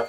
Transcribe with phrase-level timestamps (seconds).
[0.00, 0.06] My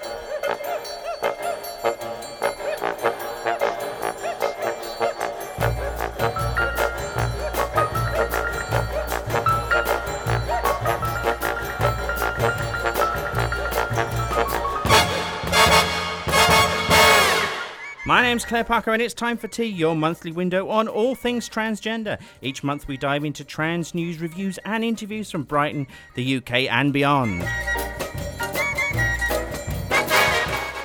[18.21, 22.20] name's Claire Parker, and it's time for Tea, your monthly window on all things transgender.
[22.42, 26.94] Each month, we dive into trans news, reviews, and interviews from Brighton, the UK, and
[26.94, 27.48] beyond.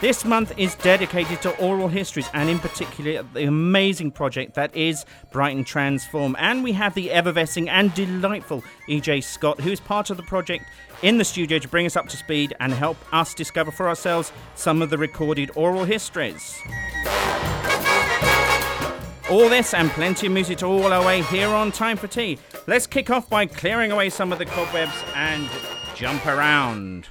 [0.07, 5.05] This month is dedicated to oral histories and, in particular, the amazing project that is
[5.33, 6.37] Brighton Transform.
[6.39, 10.67] And we have the effervescing and delightful EJ Scott, who is part of the project
[11.03, 14.31] in the studio to bring us up to speed and help us discover for ourselves
[14.55, 16.57] some of the recorded oral histories.
[19.29, 22.39] All this and plenty of music to all our way here on Time for Tea.
[22.69, 25.51] Let's kick off by clearing away some of the cobwebs and
[25.97, 27.09] jump around.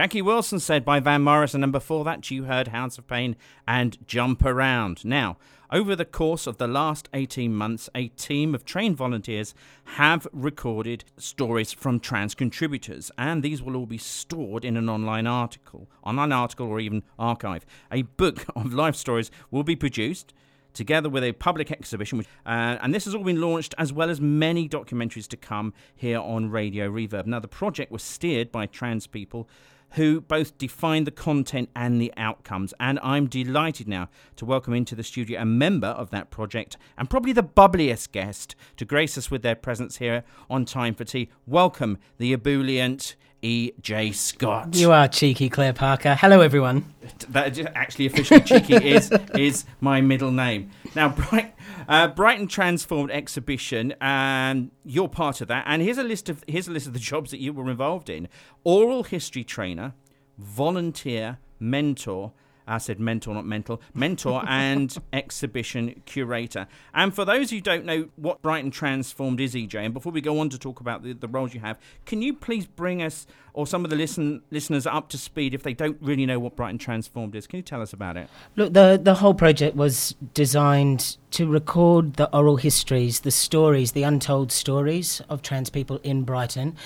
[0.00, 3.36] Jackie Wilson said by Van Morrison, and before that you heard House of Pain
[3.68, 5.04] and Jump Around.
[5.04, 5.36] Now,
[5.70, 9.52] over the course of the last 18 months, a team of trained volunteers
[9.98, 15.26] have recorded stories from trans contributors, and these will all be stored in an online
[15.26, 17.66] article, online article or even archive.
[17.92, 20.32] A book of life stories will be produced
[20.72, 22.24] together with a public exhibition.
[22.46, 26.20] Uh, and this has all been launched as well as many documentaries to come here
[26.20, 27.26] on Radio Reverb.
[27.26, 29.46] Now, the project was steered by trans people
[29.92, 32.74] who both define the content and the outcomes.
[32.78, 37.10] And I'm delighted now to welcome into the studio a member of that project and
[37.10, 41.30] probably the bubbliest guest to grace us with their presence here on Time for Tea.
[41.46, 44.12] Welcome, the ebullient E.J.
[44.12, 44.74] Scott.
[44.74, 46.14] You are cheeky, Claire Parker.
[46.14, 46.92] Hello, everyone.
[47.30, 50.70] That actually officially cheeky is is my middle name.
[50.94, 51.54] Now, Bright,
[51.88, 55.64] uh, Brighton Transformed exhibition, and you're part of that.
[55.66, 58.10] And here's a list of here's a list of the jobs that you were involved
[58.10, 58.28] in:
[58.62, 59.94] oral history trainer,
[60.36, 62.32] volunteer, mentor,
[62.70, 66.66] I said mentor, not mental, mentor and exhibition curator.
[66.94, 70.38] And for those who don't know what Brighton Transformed is, EJ, and before we go
[70.38, 73.66] on to talk about the, the roles you have, can you please bring us or
[73.66, 76.78] some of the listen, listeners up to speed if they don't really know what Brighton
[76.78, 77.46] Transformed is?
[77.46, 78.28] Can you tell us about it?
[78.56, 84.02] Look, the, the whole project was designed to record the oral histories, the stories, the
[84.02, 86.76] untold stories of trans people in Brighton.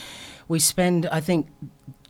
[0.49, 1.49] We spend, I think,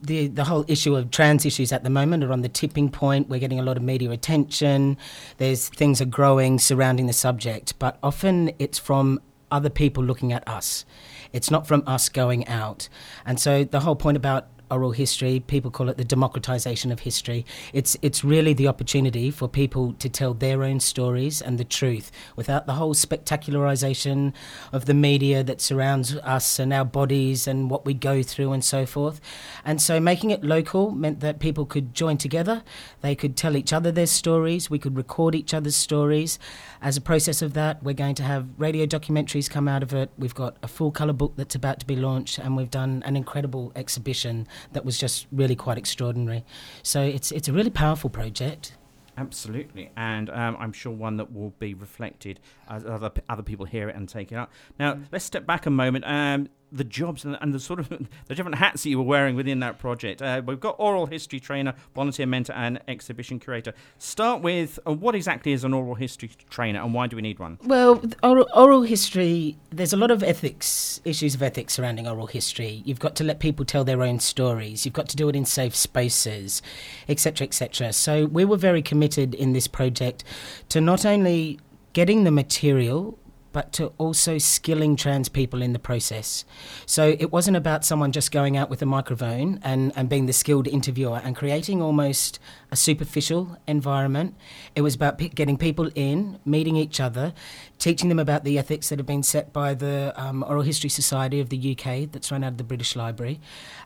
[0.06, 3.28] the the whole issue of trans issues at the moment are on the tipping point.
[3.28, 4.96] We're getting a lot of media attention.
[5.38, 9.20] There's things are growing surrounding the subject, but often it's from
[9.50, 10.84] other people looking at us.
[11.32, 12.88] It's not from us going out.
[13.24, 15.40] And so the whole point about oral history.
[15.40, 17.46] People call it the democratization of history.
[17.72, 22.10] It's it's really the opportunity for people to tell their own stories and the truth
[22.34, 24.32] without the whole spectacularization
[24.72, 28.64] of the media that surrounds us and our bodies and what we go through and
[28.64, 29.20] so forth.
[29.64, 32.64] And so making it local meant that people could join together.
[33.00, 34.68] They could tell each other their stories.
[34.68, 36.38] We could record each other's stories.
[36.84, 40.10] As a process of that, we're going to have radio documentaries come out of it.
[40.18, 43.16] We've got a full color book that's about to be launched, and we've done an
[43.16, 46.44] incredible exhibition that was just really quite extraordinary.
[46.82, 48.76] So it's it's a really powerful project.
[49.16, 52.38] Absolutely, and um, I'm sure one that will be reflected
[52.68, 54.52] as other other people hear it and take it up.
[54.78, 55.06] Now, mm.
[55.10, 56.04] let's step back a moment.
[56.06, 57.88] Um, the jobs and, and, the sort of
[58.26, 60.20] the different hats that you were wearing within that project.
[60.20, 63.72] Uh, we've got oral history trainer, volunteer mentor, and exhibition curator.
[63.98, 67.38] Start with uh, what exactly is an oral history trainer, and why do we need
[67.38, 67.58] one?
[67.64, 69.56] Well, oral, oral history.
[69.70, 72.82] There's a lot of ethics issues of ethics surrounding oral history.
[72.84, 74.84] You've got to let people tell their own stories.
[74.84, 76.62] You've got to do it in safe spaces,
[77.08, 77.92] etc., etc.
[77.92, 80.24] So we were very committed in this project
[80.70, 81.60] to not only
[81.92, 83.18] getting the material
[83.54, 86.44] but to also skilling trans people in the process.
[86.84, 90.32] So it wasn't about someone just going out with a microphone and, and being the
[90.34, 92.38] skilled interviewer and creating almost
[92.74, 94.34] a superficial environment.
[94.74, 97.32] It was about p- getting people in, meeting each other,
[97.78, 101.38] teaching them about the ethics that have been set by the um, Oral History Society
[101.38, 103.40] of the UK that's run out of the British Library,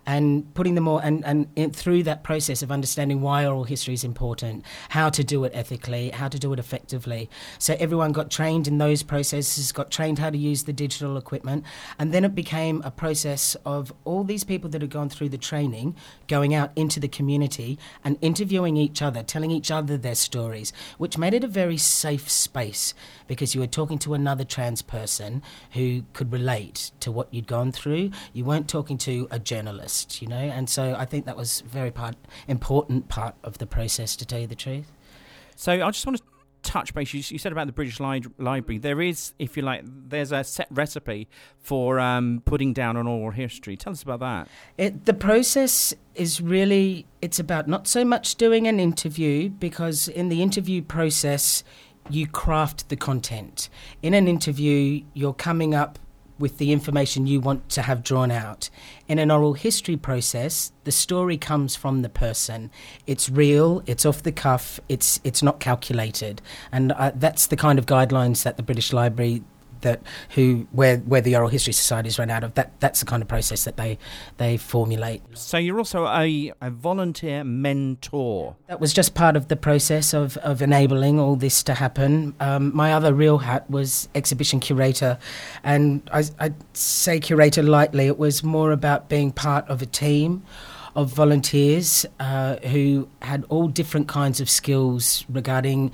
[0.07, 3.93] and putting them all and, and in, through that process of understanding why oral history
[3.93, 7.29] is important, how to do it ethically, how to do it effectively.
[7.59, 11.63] So everyone got trained in those processes, got trained how to use the digital equipment,
[11.99, 15.37] and then it became a process of all these people that had gone through the
[15.37, 15.95] training
[16.27, 21.19] going out into the community and interviewing each other, telling each other their stories, which
[21.19, 22.95] made it a very safe space
[23.27, 25.43] because you were talking to another trans person
[25.73, 28.11] who could relate to what you'd gone through.
[28.33, 31.91] You weren't talking to a journalist, you know, and so I think that was very
[31.91, 32.17] part,
[32.47, 34.91] important part of the process, to tell you the truth.
[35.57, 36.25] So I just want to
[36.63, 37.13] touch base.
[37.15, 38.79] You, you said about the British Li- Library.
[38.79, 43.31] There is, if you like, there's a set recipe for um, putting down an oral
[43.31, 43.77] history.
[43.77, 44.49] Tell us about that.
[44.77, 50.29] It, the process is really it's about not so much doing an interview because in
[50.29, 51.63] the interview process
[52.11, 53.69] you craft the content.
[54.03, 55.99] In an interview, you're coming up
[56.39, 58.71] with the information you want to have drawn out.
[59.09, 62.71] In an oral history process, the story comes from the person.
[63.07, 66.41] It's real, it's off the cuff, it's it's not calculated.
[66.73, 69.43] And uh, that's the kind of guidelines that the British Library
[69.83, 73.23] that who where where the oral history societies run out of that that's the kind
[73.23, 73.99] of process that they
[74.37, 75.23] they formulate.
[75.35, 78.57] So you're also a, a volunteer mentor.
[78.67, 82.35] That was just part of the process of of enabling all this to happen.
[82.41, 85.19] Um, my other real hat was exhibition curator
[85.63, 88.07] and I, I say curator lightly.
[88.07, 90.43] It was more about being part of a team
[90.99, 95.93] of volunteers uh, who had all different kinds of skills regarding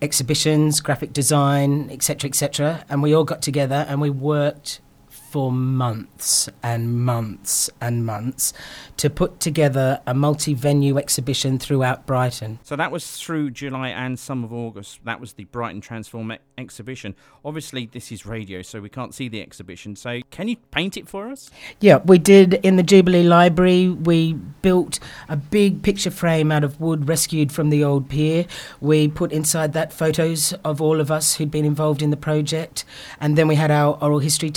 [0.00, 2.84] exhibitions, graphic design, etc., etc.
[2.88, 8.54] And we all got together and we worked for months and months and months
[8.96, 12.58] to put together a multi venue exhibition throughout Brighton.
[12.62, 15.00] So that was through July and some of August.
[15.04, 17.14] That was the Brighton Transform exhibition.
[17.44, 19.96] Obviously, this is radio, so we can't see the exhibition.
[19.96, 21.50] So, can you paint it for us?
[21.80, 23.88] Yeah, we did in the Jubilee Library.
[23.88, 24.98] We built
[25.28, 28.46] a big picture frame out of wood rescued from the old pier.
[28.80, 32.84] We put inside that photos of all of us who'd been involved in the project,
[33.20, 34.52] and then we had our oral history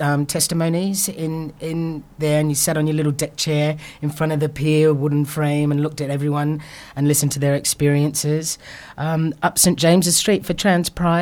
[0.00, 2.40] um, testimonies in in there.
[2.40, 5.72] And you sat on your little deck chair in front of the pier, wooden frame,
[5.72, 6.62] and looked at everyone
[6.94, 8.58] and listened to their experiences.
[8.96, 11.13] Um, up St James's Street for Trans Pride,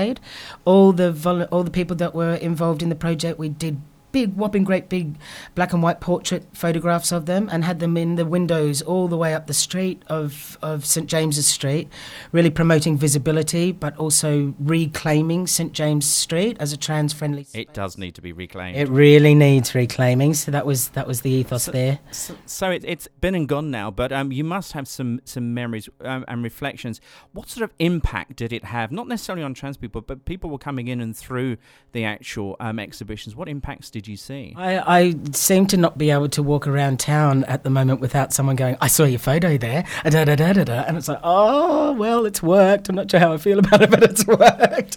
[0.64, 3.80] all the all the people that were involved in the project, we did
[4.12, 5.16] big, whopping, great big
[5.54, 9.16] black and white portrait photographs of them and had them in the windows all the
[9.16, 11.88] way up the street of, of St James's Street,
[12.30, 17.98] really promoting visibility but also reclaiming St James Street as a trans friendly It does
[17.98, 18.76] need to be reclaimed.
[18.76, 21.98] It really needs reclaiming, so that was that was the ethos So- there.
[22.10, 25.54] So, so it, it's been and gone now, but um, you must have some some
[25.54, 27.00] memories um, and reflections.
[27.32, 28.92] What sort of impact did it have?
[28.92, 31.56] Not necessarily on trans people, but people were coming in and through
[31.92, 33.34] the actual um, exhibitions.
[33.34, 34.54] What impacts did you see?
[34.56, 38.32] I, I seem to not be able to walk around town at the moment without
[38.32, 40.82] someone going, I saw your photo there, da da da da da.
[40.82, 42.88] And it's like, oh, well, it's worked.
[42.88, 44.96] I'm not sure how I feel about it, but it's worked.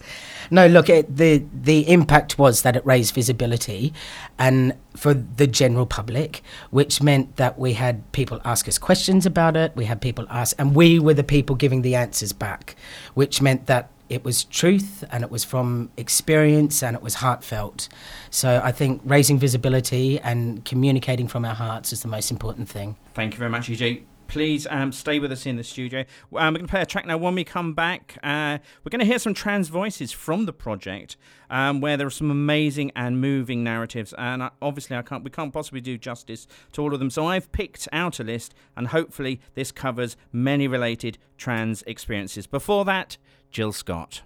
[0.52, 3.94] No, look, it, the, the impact was that it raised visibility
[4.38, 9.58] and for the general public, which meant that we had people ask us questions about
[9.58, 9.72] it.
[9.76, 12.76] We had people ask, and we were the people giving the answers back,
[13.14, 17.90] which meant that it was truth and it was from experience and it was heartfelt.
[18.30, 22.96] So I think raising visibility and communicating from our hearts is the most important thing.
[23.14, 24.04] Thank you very much, EJ.
[24.28, 26.00] Please um, stay with us in the studio.
[26.00, 27.18] Um, we're going to play a track now.
[27.18, 31.16] When we come back, uh, we're going to hear some trans voices from the project,
[31.50, 34.16] um, where there are some amazing and moving narratives.
[34.18, 37.12] And uh, obviously, I can't, we can't possibly do justice to all of them.
[37.12, 42.48] So I've picked out a list, and hopefully, this covers many related trans experiences.
[42.48, 43.18] Before that,
[43.56, 44.24] Jill Scott.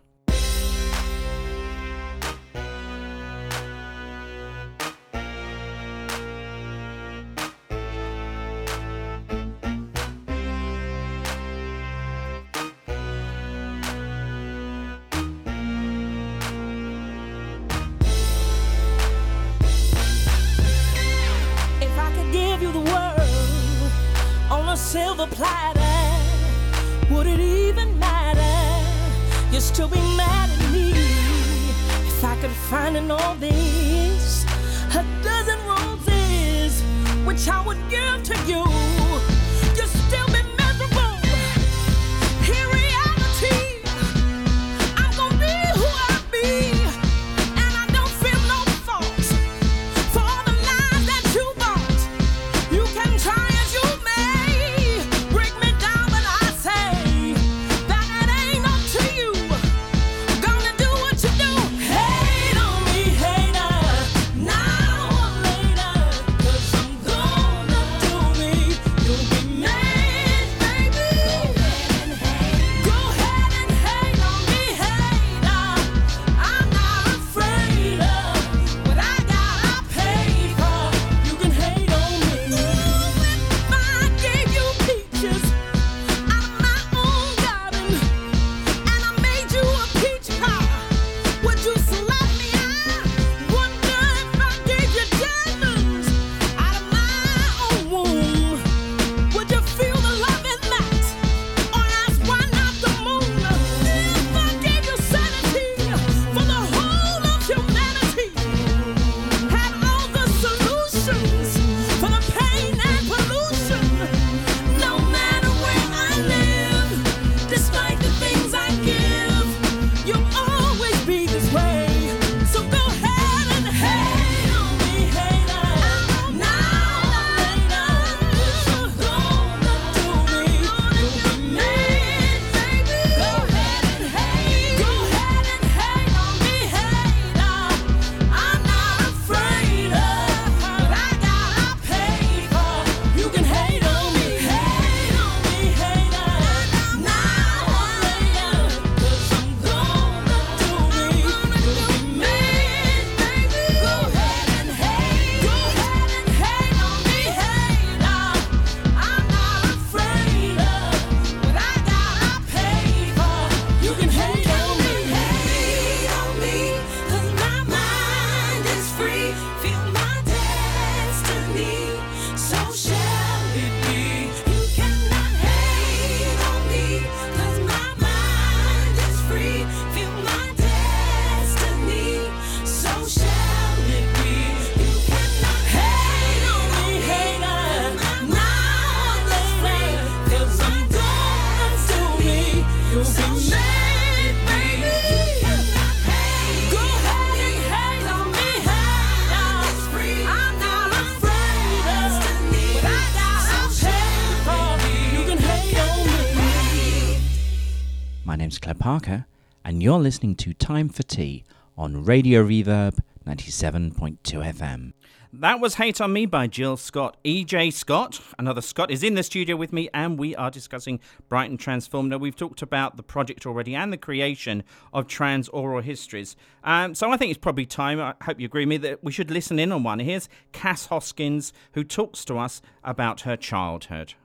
[208.89, 209.28] Parker,
[209.63, 211.43] and you're listening to Time for Tea
[211.78, 214.93] on Radio Reverb 97.2 FM.
[215.32, 217.15] That was Hate on Me by Jill Scott.
[217.23, 221.58] EJ Scott, another Scott, is in the studio with me, and we are discussing Brighton
[221.58, 222.10] Transform.
[222.10, 226.36] Now, we've talked about the project already and the creation of trans oral histories.
[226.63, 229.12] Um, so I think it's probably time, I hope you agree with me, that we
[229.12, 229.99] should listen in on one.
[229.99, 234.15] Here's Cass Hoskins, who talks to us about her childhood.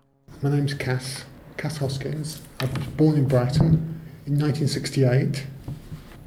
[0.40, 1.26] My name's Cass,
[1.58, 2.40] Cass Hoskins.
[2.60, 3.94] I was born in Brighton
[4.26, 5.46] in 1968.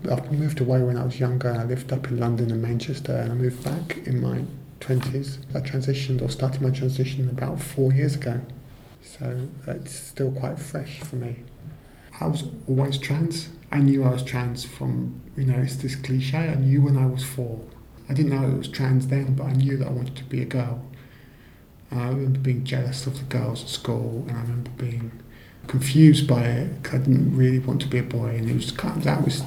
[0.10, 1.52] I moved away when I was younger.
[1.52, 4.44] I lived up in London and Manchester, and I moved back in my
[4.80, 5.40] 20s.
[5.56, 8.40] I transitioned or started my transition about four years ago.
[9.02, 11.38] So it's still quite fresh for me.
[12.20, 13.50] I was always trans.
[13.72, 16.38] I knew I was trans from, you know, it's this cliche.
[16.38, 17.60] I knew when I was four.
[18.10, 20.42] I didn't know it was trans then, but I knew that I wanted to be
[20.42, 20.86] a girl.
[21.92, 25.12] I remember being jealous of the girls at school, and I remember being
[25.68, 28.72] confused by it because I didn't really want to be a boy, and it was
[28.72, 29.44] kind of, that was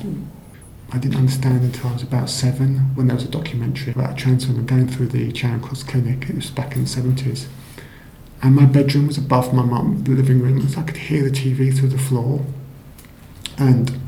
[0.92, 4.14] I didn't understand until I was about seven when there was a documentary about a
[4.16, 6.28] trans woman going through the Charing Cross Clinic.
[6.28, 7.46] It was back in the 70s.
[8.42, 11.30] And my bedroom was above my mum, the living room, so I could hear the
[11.30, 12.44] TV through the floor.
[13.56, 14.00] And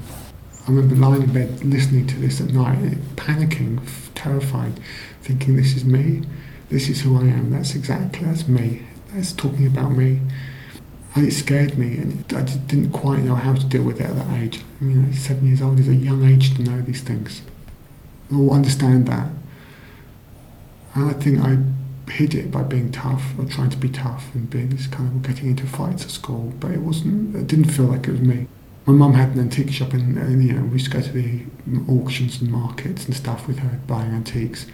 [0.66, 2.79] I remember lying in bed listening to this at night,
[3.14, 3.81] panicking,
[4.14, 4.81] terrified,
[5.22, 6.22] thinking, this is me,
[6.68, 10.20] this is who I am, that's exactly, that's me, that's talking about me
[11.14, 14.16] and it scared me, and I didn't quite know how to deal with it at
[14.16, 14.62] that age.
[14.81, 17.42] I mean, seven years old is a young age to know these things,
[18.35, 19.29] or understand that.
[20.94, 21.59] And I think I
[22.11, 25.22] hid it by being tough, or trying to be tough, and being this kind of
[25.22, 26.53] getting into fights at school.
[26.61, 27.37] But it wasn't.
[27.37, 28.48] It didn't feel like it was me.
[28.87, 31.12] My mum had an antique shop, and, and you know, we used to go to
[31.12, 31.42] the
[31.88, 34.66] auctions and markets and stuff with her, buying antiques.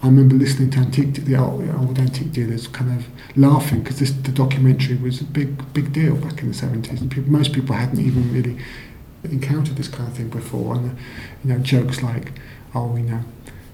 [0.00, 3.06] I remember listening to antique, the old, old antique dealers kind of
[3.36, 7.32] laughing because the documentary was a big big deal back in the 70s and people,
[7.32, 8.58] most people hadn't even really
[9.24, 10.96] encountered this kind of thing before and
[11.42, 12.32] you know jokes like
[12.76, 13.20] oh you know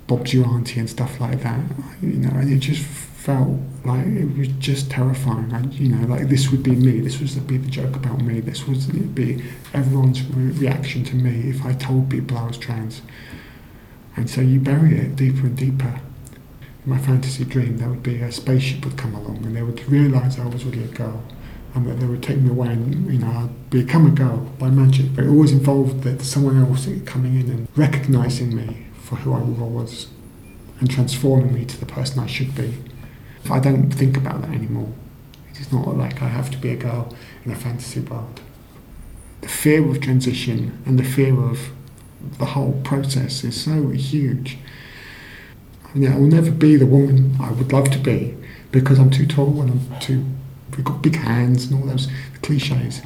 [0.06, 1.60] Bob's your auntie and stuff like that
[2.00, 6.28] you know and it just felt like it was just terrifying I, you know like
[6.28, 10.22] this would be me this was be the joke about me this was be everyone's
[10.28, 13.02] re- reaction to me if I told people I was trans.
[14.16, 16.00] And so you bury it deeper and deeper
[16.86, 20.38] my fantasy dream, there would be a spaceship would come along and they would realise
[20.38, 21.22] I was really a girl
[21.74, 24.70] and that they would take me away and, you know, I'd become a girl by
[24.70, 25.14] magic.
[25.14, 29.40] But it always involved that someone else coming in and recognising me for who I
[29.40, 30.08] was
[30.80, 32.76] and transforming me to the person I should be.
[33.50, 34.92] I don't think about that anymore.
[35.50, 38.40] It's not like I have to be a girl in a fantasy world.
[39.40, 41.70] The fear of transition and the fear of
[42.38, 44.58] the whole process is so huge
[45.94, 48.36] and I will never be the woman I would love to be
[48.72, 50.26] because I'm too tall and I'm too.
[50.76, 52.08] We've got big hands and all those
[52.42, 53.00] cliches.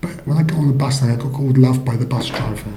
[0.00, 2.28] But when I got on the bus, and I got called love by the bus
[2.28, 2.72] driver.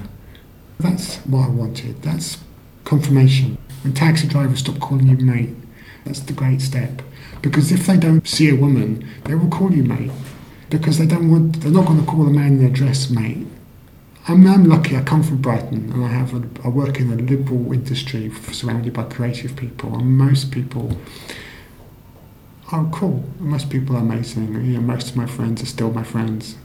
[0.78, 2.02] That's what I wanted.
[2.02, 2.38] That's
[2.84, 3.56] confirmation.
[3.82, 5.54] When taxi drivers stop calling you mate,
[6.04, 7.02] that's the great step.
[7.40, 10.10] Because if they don't see a woman, they will call you mate.
[10.68, 13.46] Because they don't want, they're not going to call a man in their dress mate.
[14.28, 14.96] I'm, I'm lucky.
[14.96, 18.92] I come from Brighton, and I have a, I work in a liberal industry surrounded
[18.92, 20.98] by creative people, and most people
[22.72, 23.22] are cool.
[23.38, 24.52] Most people are amazing.
[24.52, 26.56] You know, most of my friends are still my friends.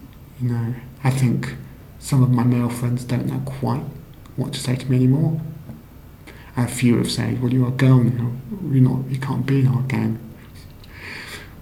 [0.41, 1.56] You know, I think
[2.00, 3.84] some of my male friends don't know quite
[4.38, 5.39] what to say to me anymore.
[6.58, 8.32] A few have said, "Well, you're a girl now.
[8.71, 9.08] You're not.
[9.08, 10.17] You can't be in our gang."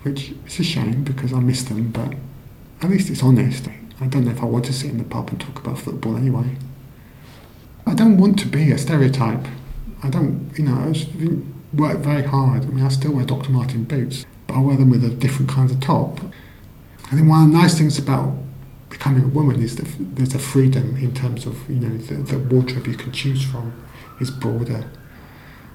[0.04, 2.14] Which is a shame because I miss them, but
[2.82, 3.68] at least it's honest.
[4.02, 6.16] I don't know if I want to sit in the pub and talk about football
[6.16, 6.56] anyway.
[7.86, 9.46] I don't want to be a stereotype.
[10.04, 12.64] I don't, you know, I work very hard.
[12.64, 13.52] I mean, I still wear Dr.
[13.52, 16.20] Martens boots, but I wear them with a different kind of top.
[17.08, 18.36] I think one of the nice things about
[18.90, 22.40] becoming a woman is that there's a freedom in terms of, you know, the, the
[22.40, 23.74] wardrobe you can choose from
[24.22, 24.90] is broader.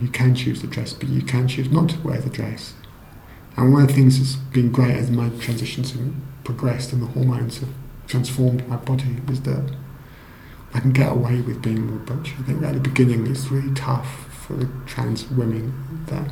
[0.00, 2.74] You can choose the dress, but you can choose not to wear the dress.
[3.56, 7.06] And one of the things that's been great as my transitions have progressed and the
[7.06, 7.68] hormones have
[8.06, 9.74] transformed my body was that
[10.72, 12.32] I can get away with being more butch.
[12.38, 16.30] I think at the beginning it's really tough for the trans women that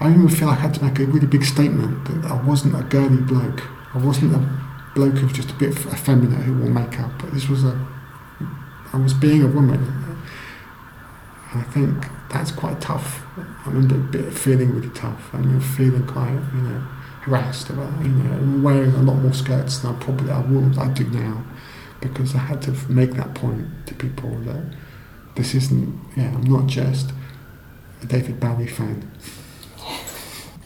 [0.00, 2.82] I remember feel I had to make a really big statement that I wasn't a
[2.82, 3.62] girly bloke.
[3.94, 4.60] I wasn't a
[4.94, 7.12] bloke who was just a bit effeminate who wore makeup.
[7.18, 7.88] But this was a
[8.92, 9.80] I was being a woman.
[11.52, 13.24] And I think that's quite tough.
[13.36, 15.30] I remember feeling really tough.
[15.32, 16.82] I remember feeling quite, you know,
[17.26, 21.04] about, you know, wearing a lot more skirts than I probably I would I do
[21.08, 21.44] now,
[22.00, 24.74] because I had to make that point to people that
[25.34, 27.12] this isn't, yeah, I'm not just
[28.02, 29.10] a David Bowie fan.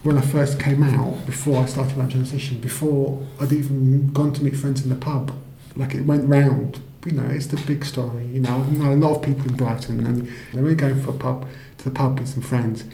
[0.02, 4.44] When I first came out, before I started my transition, before I'd even gone to
[4.44, 5.32] meet friends in the pub,
[5.76, 6.80] like it went round.
[7.06, 8.26] You know, it's the big story.
[8.26, 11.10] You know, I know a lot of people in Brighton, and they were going for
[11.10, 11.46] a pub
[11.78, 12.84] to the pub with some friends,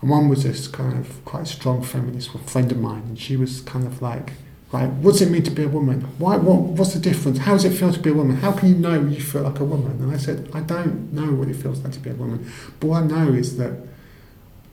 [0.00, 3.60] and one was this kind of quite strong feminist friend of mine, and she was
[3.62, 4.32] kind of like,
[4.72, 6.02] right, what does it mean to be a woman?
[6.18, 6.36] Why?
[6.36, 6.60] What?
[6.60, 7.38] What's the difference?
[7.38, 8.36] How does it feel to be a woman?
[8.36, 9.92] How can you know you feel like a woman?
[9.92, 12.86] And I said, I don't know what it feels like to be a woman, but
[12.88, 13.72] what I know is that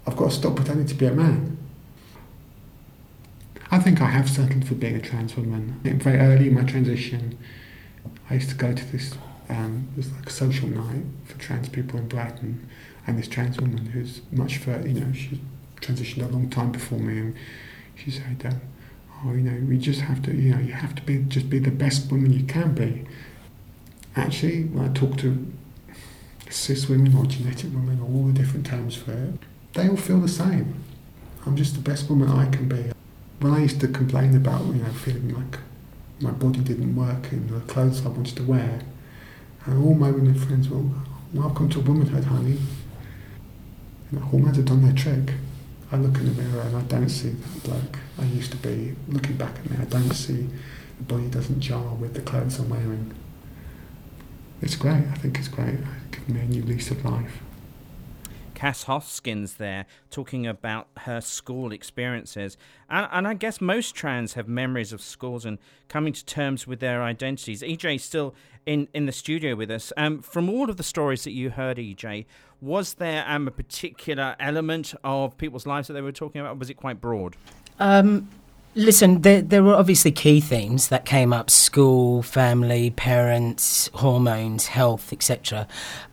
[0.05, 1.57] I've got to stop pretending to be a man.
[3.71, 5.79] I think I have settled for being a trans woman.
[5.83, 7.38] Very early in my transition,
[8.29, 9.15] I used to go to this,
[9.49, 12.69] um, it was like a social night for trans people in Brighton,
[13.05, 15.39] and this trans woman who's much further, you know, she
[15.81, 17.35] transitioned a long time before me, and
[17.95, 18.61] she said, um,
[19.25, 21.59] "Oh, you know, we just have to, you know, you have to be just be
[21.59, 23.05] the best woman you can be."
[24.15, 25.51] Actually, when I talk to
[26.49, 29.39] cis women or genetic women or all the different terms for it,
[29.73, 30.75] they all feel the same.
[31.45, 32.91] I'm just the best woman I can be.
[33.39, 35.59] When I used to complain about, you know, feeling like
[36.21, 38.79] my body didn't work in the clothes I wanted to wear,
[39.65, 40.83] and all my women friends were,
[41.33, 42.59] welcome to womanhood, honey.
[44.13, 45.34] You know, hormones have done their trick.
[45.91, 48.95] I look in the mirror and I don't see that bloke I used to be.
[49.08, 50.49] Looking back at me, I don't see
[50.97, 53.15] the body doesn't jar with the clothes I'm wearing.
[54.62, 55.08] It's great.
[55.08, 55.80] I think it's great.
[55.80, 57.41] It's given me a new lease of life.
[58.54, 62.56] Cass Hoskins there talking about her school experiences.
[62.91, 65.58] And, and, I guess most trans have memories of schools and
[65.89, 67.63] coming to terms with their identities.
[67.63, 69.91] EJ is still in, in the studio with us.
[69.97, 72.26] Um, from all of the stories that you heard, EJ,
[72.63, 76.54] was there um, a particular element of people's lives that they were talking about?
[76.54, 77.36] or was it quite broad?
[77.80, 78.30] Um,
[78.76, 85.13] Listen, there, there were obviously key themes that came up school, family, parents, hormones, health,
[85.13, 85.67] etc.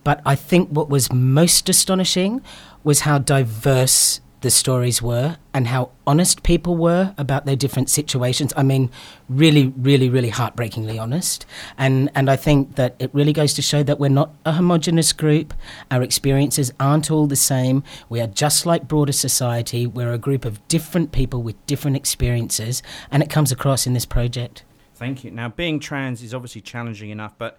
[0.05, 2.43] But I think what was most astonishing
[2.85, 8.53] was how diverse the stories were and how honest people were about their different situations.
[8.57, 8.91] I mean,
[9.29, 11.47] really, really, really heartbreakingly honest.
[11.77, 15.13] And and I think that it really goes to show that we're not a homogenous
[15.13, 15.53] group.
[15.91, 17.83] Our experiences aren't all the same.
[18.09, 19.87] We are just like broader society.
[19.87, 24.07] We're a group of different people with different experiences, and it comes across in this
[24.07, 24.65] project.
[24.95, 25.31] Thank you.
[25.31, 27.59] Now, being trans is obviously challenging enough, but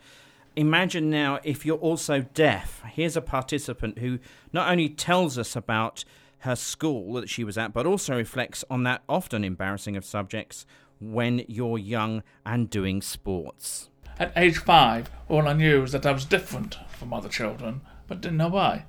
[0.55, 2.83] imagine now if you're also deaf.
[2.91, 4.19] Here's a participant who
[4.53, 6.03] not only tells us about
[6.41, 10.65] her school that she was at, but also reflects on that often embarrassing of subjects
[10.99, 13.89] when you're young and doing sports.
[14.19, 18.21] At age five, all I knew was that I was different from other children, but
[18.21, 18.85] didn't know why.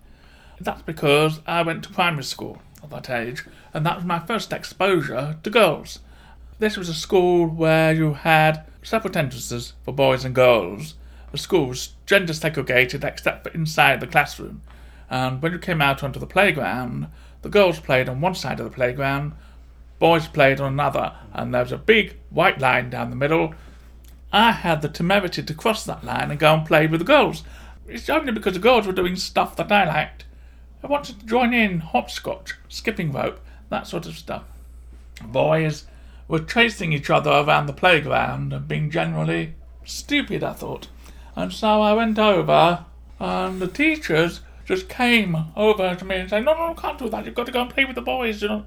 [0.61, 4.53] That's because I went to primary school at that age, and that was my first
[4.53, 6.01] exposure to girls.
[6.59, 10.95] This was a school where you had separate entrances for boys and girls.
[11.31, 14.63] The school was gender segregated except for inside the classroom,
[15.09, 17.09] and when you came out onto the playground,
[17.43, 19.33] the girls played on one side of the playground,
[19.99, 23.55] boys played on another, and there was a big white line down the middle.
[24.33, 27.43] I had the temerity to cross that line and go and play with the girls.
[27.87, 30.25] It's only because the girls were doing stuff that I liked.
[30.83, 34.45] I wanted to join in hopscotch, skipping rope, that sort of stuff.
[35.23, 35.87] Boys
[36.27, 40.89] were chasing each other around the playground and being generally stupid, I thought.
[41.37, 42.85] And so I went over,
[43.21, 47.25] and the teachers just came over to me and said, No, no, can't do that.
[47.25, 48.65] You've got to go and play with the boys, you know.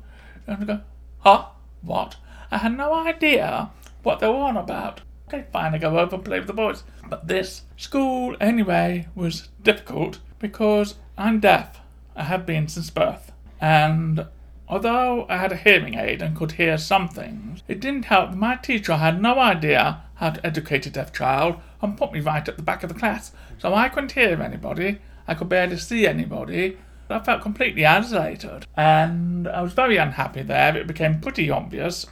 [0.47, 0.81] And I go,
[1.19, 1.45] Huh?
[1.81, 2.17] What?
[2.51, 3.71] I had no idea
[4.03, 5.01] what they were on about.
[5.27, 6.84] Okay, fine, I go over and play with the boys.
[7.10, 11.79] But this school, anyway, was difficult because I'm deaf.
[12.15, 13.31] I have been since birth.
[13.60, 14.27] And
[14.67, 18.55] although I had a hearing aid and could hear some things, it didn't help my
[18.55, 22.58] teacher had no idea how to educate a deaf child and put me right at
[22.58, 23.31] the back of the class.
[23.58, 26.77] So I couldn't hear anybody I could barely see anybody.
[27.09, 30.75] I felt completely isolated, and I was very unhappy there.
[30.75, 32.07] It became pretty obvious,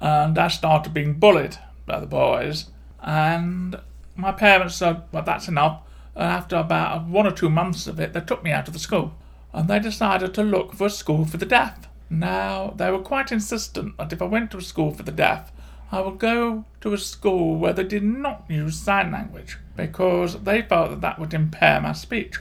[0.00, 2.66] and I started being bullied by the boys.
[3.02, 3.76] And
[4.14, 5.82] my parents said, Well, that's enough.
[6.14, 8.80] And after about one or two months of it, they took me out of the
[8.80, 9.14] school,
[9.52, 11.88] and they decided to look for a school for the deaf.
[12.08, 15.50] Now, they were quite insistent that if I went to a school for the deaf,
[15.90, 20.62] I would go to a school where they did not use sign language, because they
[20.62, 22.38] felt that that would impair my speech.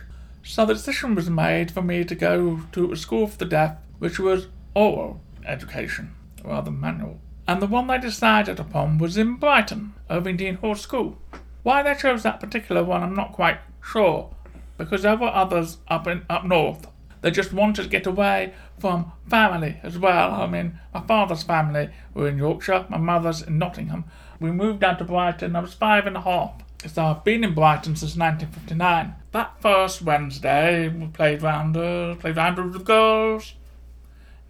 [0.47, 3.77] So the decision was made for me to go to a school for the deaf,
[3.97, 7.19] which was oral education, rather manual.
[7.47, 11.17] And the one they decided upon was in Brighton, Ovingdean Hall School.
[11.63, 14.36] Why they chose that particular one, I'm not quite sure,
[14.77, 16.88] because there were others up in up north.
[17.21, 20.31] They just wanted to get away from family as well.
[20.31, 24.05] I mean, my father's family were in Yorkshire, my mother's in Nottingham.
[24.39, 25.55] We moved down to Brighton.
[25.55, 26.62] I was five and a half.
[26.88, 29.15] So I've been in Brighton since 1959.
[29.32, 33.54] That first Wednesday, we played rounders, played rounders with girls.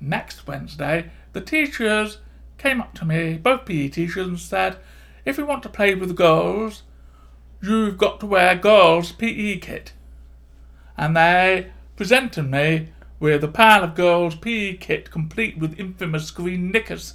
[0.01, 2.17] Next Wednesday, the teachers
[2.57, 4.77] came up to me, both PE teachers, and said,
[5.23, 6.83] if you want to play with the girls,
[7.61, 9.93] you've got to wear girls' PE kit.
[10.97, 16.69] And they presented me with a pile of girls' PE kit complete with infamous green
[16.69, 17.13] knickers.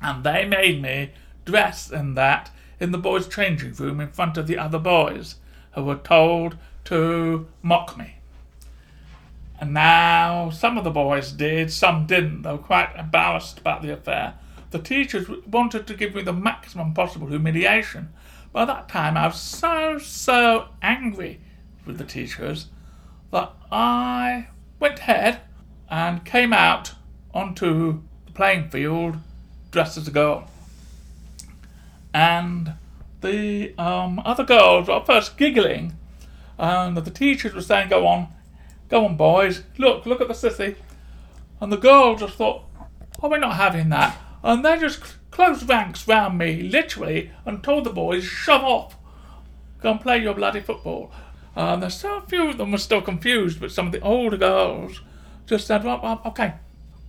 [0.00, 1.12] And they made me
[1.44, 2.50] dress in that
[2.82, 5.36] in the boys' changing room in front of the other boys,
[5.74, 8.16] who were told to mock me.
[9.60, 12.42] And now some of the boys did, some didn't.
[12.42, 14.34] They were quite embarrassed about the affair.
[14.72, 18.12] The teachers wanted to give me the maximum possible humiliation.
[18.52, 21.40] By that time, I was so, so angry
[21.86, 22.66] with the teachers
[23.30, 24.48] that I
[24.80, 25.42] went ahead
[25.88, 26.94] and came out
[27.32, 29.18] onto the playing field
[29.70, 30.48] dressed as a girl.
[32.14, 32.74] And
[33.20, 35.96] the um, other girls were first giggling,
[36.58, 38.28] and the teachers were saying, Go on,
[38.88, 40.76] go on, boys, look, look at the sissy.
[41.60, 42.64] And the girls just thought,
[43.22, 44.18] Oh, we're not having that.
[44.42, 48.96] And they just closed ranks round me, literally, and told the boys, Shove off,
[49.80, 51.12] go and play your bloody football.
[51.54, 55.00] And there's so few of them were still confused, but some of the older girls
[55.46, 56.54] just said, well, well okay,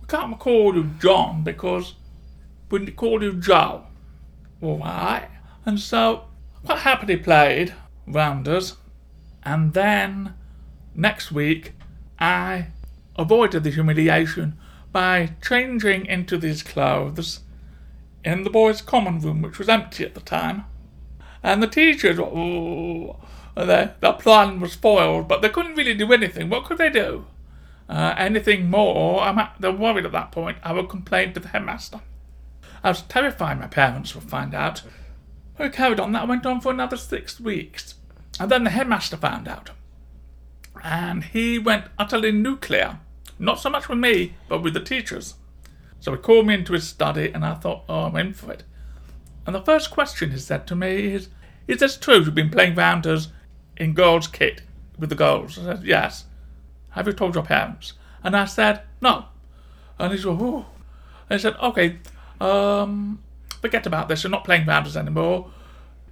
[0.00, 1.94] we can't call you John because
[2.70, 3.86] we call you Joe.
[4.64, 5.28] All right.
[5.66, 6.24] And so,
[6.64, 7.74] quite happily played
[8.06, 8.76] rounders.
[9.42, 10.34] And then
[10.94, 11.72] next week,
[12.18, 12.68] I
[13.16, 14.58] avoided the humiliation
[14.90, 17.40] by changing into these clothes
[18.24, 20.64] in the boys' common room, which was empty at the time.
[21.42, 23.20] And the teachers, oh,
[23.54, 26.48] their, their plan was foiled, but they couldn't really do anything.
[26.48, 27.26] What could they do?
[27.86, 30.56] Uh, anything more, I'm they're worried at that point.
[30.62, 32.00] I would complain to the headmaster.
[32.84, 34.82] I was terrified my parents would find out.
[35.58, 36.12] We carried on.
[36.12, 37.94] That went on for another six weeks.
[38.38, 39.70] And then the headmaster found out.
[40.82, 43.00] And he went utterly nuclear.
[43.38, 45.34] Not so much with me, but with the teachers.
[45.98, 48.64] So he called me into his study, and I thought, oh, I'm in for it.
[49.46, 51.28] And the first question he said to me is,
[51.66, 53.28] Is this true you've been playing rounders
[53.78, 54.60] in girls' kit
[54.98, 55.58] with the girls?
[55.58, 56.26] I said, Yes.
[56.90, 57.94] Have you told your parents?
[58.22, 59.26] And I said, No.
[59.98, 60.66] And he said, Oh.
[61.30, 61.98] And he said, Okay,
[62.44, 63.22] um,
[63.60, 64.22] forget about this.
[64.22, 65.50] You're not playing rounders anymore.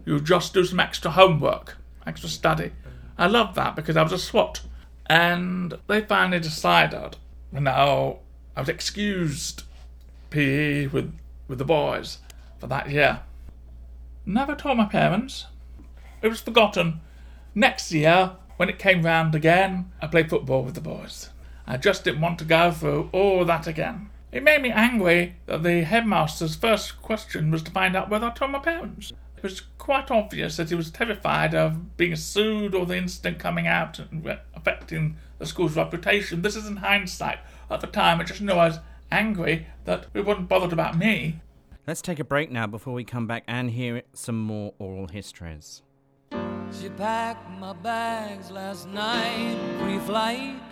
[0.04, 2.72] You just do some extra homework, extra study.
[3.18, 4.62] I loved that because I was a swot.
[5.06, 7.16] And they finally decided,
[7.52, 8.20] no,
[8.56, 9.64] I was excused
[10.30, 11.14] PE with,
[11.48, 12.18] with the boys
[12.58, 13.20] for that year.
[14.24, 15.46] Never told my parents.
[16.22, 17.00] It was forgotten.
[17.54, 21.30] Next year, when it came round again, I played football with the boys.
[21.66, 24.08] I just didn't want to go through all that again.
[24.32, 28.30] It made me angry that the headmaster's first question was to find out whether I
[28.30, 29.12] told my parents.
[29.36, 33.66] It was quite obvious that he was terrified of being sued or the incident coming
[33.66, 36.40] out and affecting the school's reputation.
[36.40, 37.40] This is in hindsight.
[37.70, 38.78] At the time, I just knew I was
[39.10, 41.40] angry that we wasn't bothered about me.
[41.86, 45.82] Let's take a break now before we come back and hear some more oral histories.
[46.30, 50.71] She packed my bags last night, pre flight.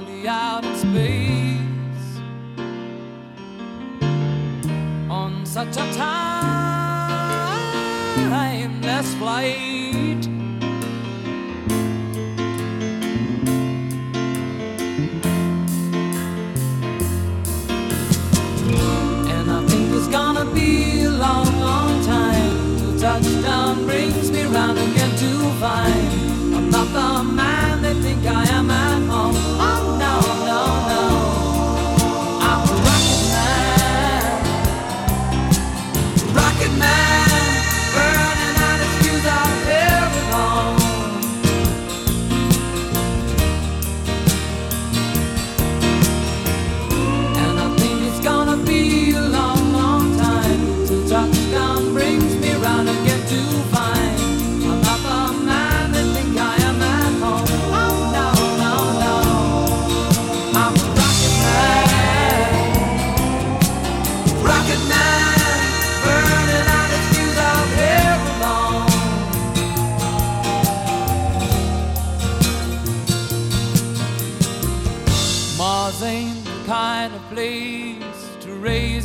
[0.27, 2.19] out in space
[5.09, 5.93] on such a
[8.21, 10.27] timeless flight.
[19.27, 24.77] And I think it's gonna be a long, long time till touchdown brings me round
[24.77, 26.11] again to find
[26.55, 27.60] I'm not the man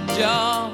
[0.18, 0.73] job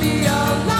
[0.00, 0.77] Be a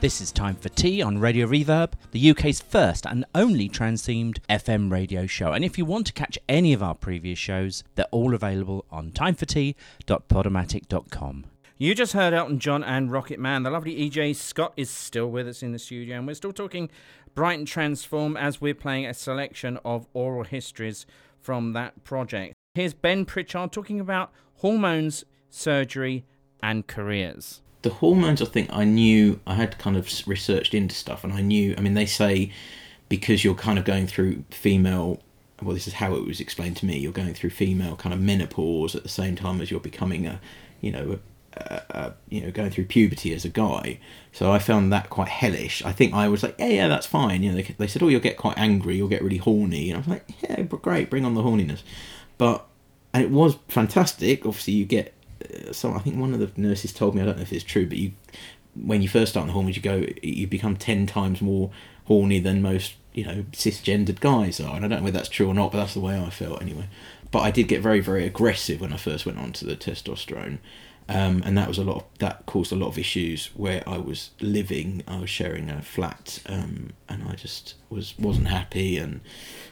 [0.00, 4.38] This is Time for Tea on Radio Reverb, the UK's first and only trans themed
[4.48, 5.52] FM radio show.
[5.52, 9.10] And if you want to catch any of our previous shows, they're all available on
[9.10, 11.44] timefortea.podomatic.com.
[11.76, 13.62] You just heard Elton John and Rocket Man.
[13.62, 16.88] The lovely EJ Scott is still with us in the studio, and we're still talking
[17.34, 21.04] Brighton Transformed as we're playing a selection of oral histories
[21.42, 22.54] from that project.
[22.74, 26.24] Here's Ben Pritchard talking about hormones, surgery,
[26.62, 27.60] and careers.
[27.82, 31.40] The hormones i think i knew i had kind of researched into stuff and i
[31.40, 32.52] knew i mean they say
[33.08, 35.20] because you're kind of going through female
[35.62, 38.20] well this is how it was explained to me you're going through female kind of
[38.20, 40.40] menopause at the same time as you're becoming a
[40.80, 41.18] you know
[41.54, 43.98] a, a, you know going through puberty as a guy.
[44.32, 45.84] So i found that quite hellish.
[45.84, 47.42] I think i was like yeah yeah that's fine.
[47.42, 49.90] You know they, they said oh you'll get quite angry you'll get really horny.
[49.90, 51.82] And i was like yeah great bring on the horniness.
[52.38, 52.66] But
[53.12, 54.46] and it was fantastic.
[54.46, 55.14] Obviously you get
[55.72, 57.86] so I think one of the nurses told me I don't know if it's true,
[57.86, 58.12] but you
[58.74, 61.70] when you first start on the hormones, you go you become ten times more
[62.04, 65.48] horny than most you know cisgendered guys are, and I don't know whether that's true
[65.48, 66.88] or not, but that's the way I felt anyway.
[67.30, 70.58] But I did get very very aggressive when I first went on to the testosterone.
[71.08, 71.96] Um, and that was a lot.
[71.96, 75.02] Of, that caused a lot of issues where I was living.
[75.08, 78.96] I was sharing a flat, um, and I just was wasn't happy.
[78.96, 79.20] And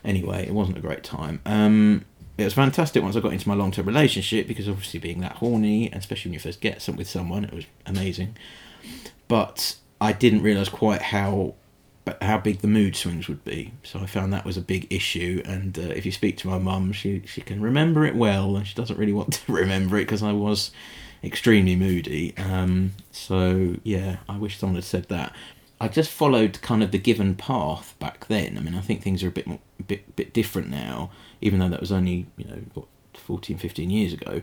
[0.04, 1.40] anyway, it wasn't a great time.
[1.46, 2.04] Um,
[2.38, 5.32] it was fantastic once I got into my long term relationship because obviously being that
[5.32, 8.36] horny, especially when you first get something with someone, it was amazing.
[9.26, 11.54] But I didn't realise quite how
[12.22, 13.72] how big the mood swings would be.
[13.82, 15.42] So I found that was a big issue.
[15.44, 18.66] And uh, if you speak to my mum, she she can remember it well, and
[18.66, 20.70] she doesn't really want to remember it because I was
[21.24, 22.36] extremely moody.
[22.36, 25.34] Um, so yeah, I wish someone had said that.
[25.80, 28.58] I just followed kind of the given path back then.
[28.58, 31.10] I mean, I think things are a bit more, a bit bit different now,
[31.40, 32.86] even though that was only you know what
[33.18, 34.42] 14, 15 years ago.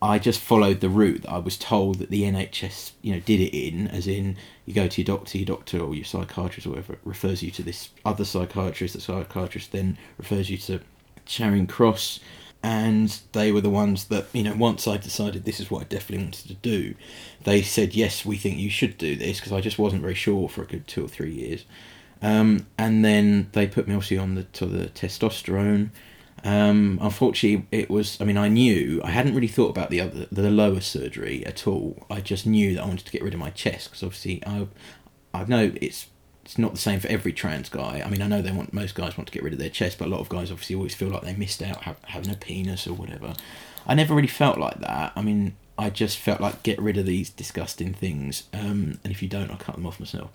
[0.00, 3.40] I just followed the route that I was told that the NHS, you know, did
[3.40, 6.70] it in, as in you go to your doctor, your doctor or your psychiatrist or
[6.70, 8.94] whatever refers you to this other psychiatrist.
[8.94, 10.80] The psychiatrist then refers you to
[11.26, 12.20] Charing Cross,
[12.62, 14.54] and they were the ones that you know.
[14.54, 16.94] Once I decided this is what I definitely wanted to do,
[17.42, 20.48] they said yes, we think you should do this because I just wasn't very sure
[20.48, 21.64] for a good two or three years.
[22.22, 25.90] Um, and then they put me obviously on the to the testosterone,
[26.44, 28.20] Um, unfortunately, it was.
[28.20, 31.66] I mean, I knew I hadn't really thought about the other, the lower surgery at
[31.66, 32.06] all.
[32.10, 34.66] I just knew that I wanted to get rid of my chest because obviously I,
[35.34, 36.06] I know it's
[36.44, 38.02] it's not the same for every trans guy.
[38.04, 39.98] I mean, I know they want most guys want to get rid of their chest,
[39.98, 42.36] but a lot of guys obviously always feel like they missed out ha- having a
[42.36, 43.34] penis or whatever.
[43.86, 45.12] I never really felt like that.
[45.14, 49.22] I mean, I just felt like get rid of these disgusting things, um, and if
[49.22, 50.30] you don't, I'll cut them off myself.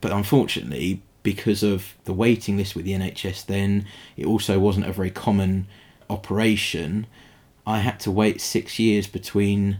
[0.00, 4.92] But unfortunately, because of the waiting list with the NHS, then it also wasn't a
[4.92, 5.66] very common
[6.10, 7.06] operation.
[7.66, 9.78] I had to wait six years between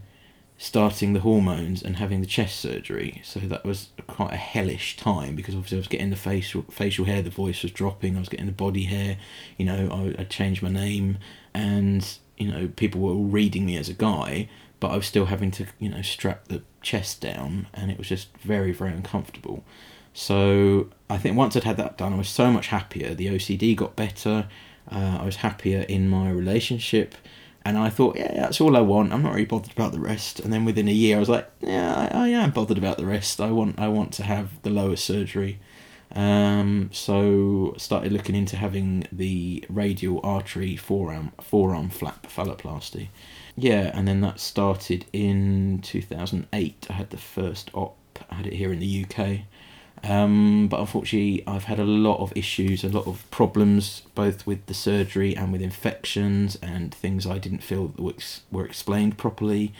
[0.62, 3.20] starting the hormones and having the chest surgery.
[3.24, 7.04] So that was quite a hellish time because obviously I was getting the facial facial
[7.04, 9.18] hair, the voice was dropping, I was getting the body hair.
[9.56, 11.18] You know, I, I changed my name,
[11.52, 15.26] and you know people were all reading me as a guy, but I was still
[15.26, 19.64] having to you know strap the chest down, and it was just very very uncomfortable.
[20.14, 23.14] So I think once I'd had that done, I was so much happier.
[23.14, 24.48] The OCD got better.
[24.90, 27.14] Uh, I was happier in my relationship,
[27.64, 29.12] and I thought, yeah, that's all I want.
[29.12, 30.40] I'm not really bothered about the rest.
[30.40, 33.06] And then within a year, I was like, yeah, I, I am bothered about the
[33.06, 33.40] rest.
[33.40, 35.60] I want, I want to have the lower surgery.
[36.14, 43.08] Um, so started looking into having the radial artery forearm forearm flap phalloplasty.
[43.56, 46.86] Yeah, and then that started in 2008.
[46.90, 47.96] I had the first op.
[48.30, 49.40] I had it here in the UK.
[50.04, 54.66] Um, but unfortunately, I've had a lot of issues, a lot of problems, both with
[54.66, 57.94] the surgery and with infections and things I didn't feel
[58.50, 59.72] were, explained properly,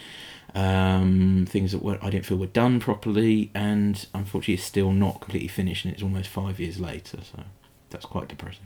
[0.55, 5.19] um, things that were, I didn't feel were done properly, and unfortunately, it's still not
[5.19, 7.43] completely finished, and it's almost five years later, so
[7.89, 8.65] that's quite depressing.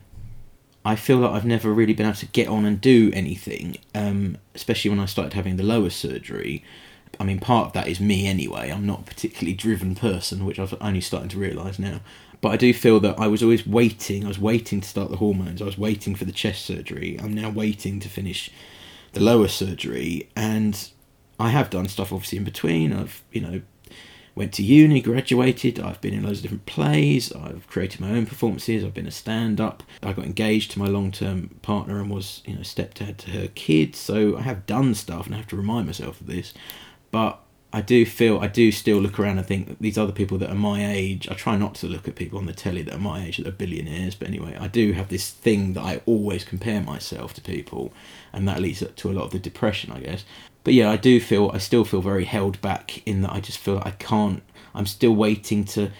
[0.84, 4.36] I feel like I've never really been able to get on and do anything, um,
[4.54, 6.62] especially when I started having the lower surgery.
[7.20, 8.70] I mean, part of that is me anyway.
[8.70, 12.00] I'm not a particularly driven person, which I've only starting to realise now.
[12.40, 14.24] But I do feel that I was always waiting.
[14.24, 15.60] I was waiting to start the hormones.
[15.60, 17.18] I was waiting for the chest surgery.
[17.20, 18.50] I'm now waiting to finish
[19.12, 20.90] the lower surgery, and
[21.40, 22.92] I have done stuff obviously in between.
[22.92, 23.62] I've you know
[24.34, 25.80] went to uni, graduated.
[25.80, 27.32] I've been in loads of different plays.
[27.32, 28.84] I've created my own performances.
[28.84, 29.82] I've been a stand-up.
[30.00, 33.98] I got engaged to my long-term partner and was you know stepdad to her kids.
[33.98, 36.54] So I have done stuff, and I have to remind myself of this
[37.10, 37.40] but
[37.70, 40.48] I do feel I do still look around and think that these other people that
[40.48, 41.28] are my age.
[41.28, 43.46] I try not to look at people on the telly that are my age that
[43.46, 47.42] are billionaires, but anyway, I do have this thing that I always compare myself to
[47.42, 47.92] people,
[48.32, 50.24] and that leads to a lot of the depression, I guess.
[50.64, 53.58] But yeah, I do feel I still feel very held back in that I just
[53.58, 54.42] feel I can't.
[54.74, 55.90] I'm still waiting to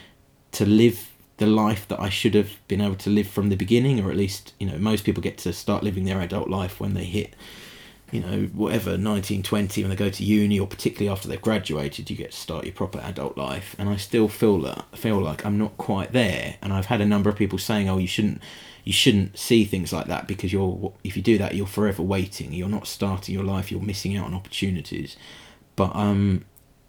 [0.52, 4.00] to live the life that I should have been able to live from the beginning,
[4.02, 6.94] or at least you know most people get to start living their adult life when
[6.94, 7.34] they hit
[8.11, 12.09] you know, whatever, 19, 20, when they go to uni, or particularly after they've graduated,
[12.09, 13.76] you get to start your proper adult life.
[13.78, 16.56] And I still feel that, feel like I'm not quite there.
[16.62, 18.42] And I've had a number of people saying, oh, you shouldn't,
[18.84, 22.52] you shouldn't see things like that because you're, if you do that, you're forever waiting.
[22.52, 23.70] You're not starting your life.
[23.70, 25.16] You're missing out on opportunities.
[25.76, 26.46] But um,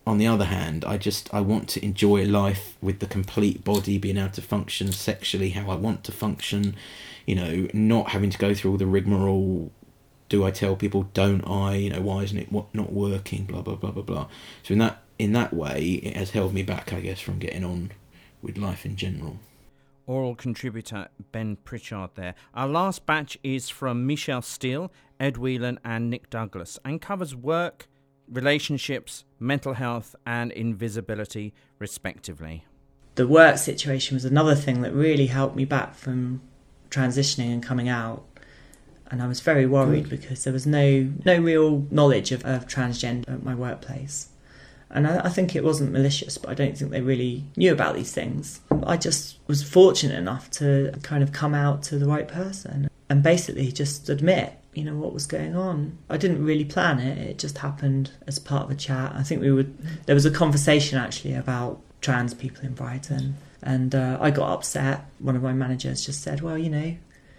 [0.08, 3.98] on the other hand, I just I want to enjoy life with the complete body,
[3.98, 6.76] being able to function sexually how I want to function.
[7.28, 9.72] You know, not having to go through all the rigmarole
[10.30, 11.10] do I tell people?
[11.14, 11.76] Don't I?
[11.76, 13.44] You know, why isn't it not working?
[13.46, 14.28] Blah blah blah blah blah.
[14.64, 17.66] So in that in that way, it has held me back, I guess, from getting
[17.66, 17.92] on
[18.42, 19.40] with life in general.
[20.08, 22.34] Oral contributor Ben Pritchard there.
[22.54, 27.88] Our last batch is from Michelle Steele, Ed Whelan, and Nick Douglas, and covers work,
[28.28, 32.66] relationships, mental health, and invisibility, respectively.
[33.16, 36.42] The work situation was another thing that really helped me back from
[36.90, 38.26] transitioning and coming out
[39.12, 43.30] and I was very worried because there was no no real knowledge of, of transgender
[43.30, 44.30] at my workplace.
[44.92, 47.94] And I, I, think it wasn't malicious, but I don't think they really knew about
[47.94, 48.62] these things.
[48.88, 53.22] I just was fortunate enough to kind of come out to the right person and
[53.22, 55.98] basically just admit, you know, what was going on.
[56.10, 59.14] I didn't really plan it; it just happened as part of a chat.
[59.16, 59.78] I think we would.
[60.06, 65.06] There was a conversation actually about trans people in Brighton, and uh, I got upset.
[65.20, 66.96] One of my managers just said, "Well, you know,